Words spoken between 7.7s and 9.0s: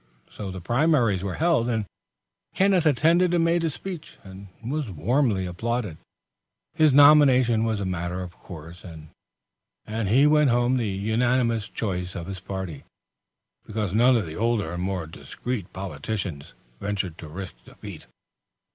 a matter of course,